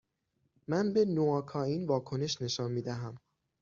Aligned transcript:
من 0.67 0.93
به 0.93 1.05
نواکائین 1.05 1.85
واکنش 1.87 2.41
نشان 2.41 2.71
می 2.71 2.81
دهم. 2.81 3.17